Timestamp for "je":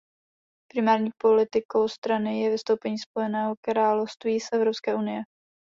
2.41-2.49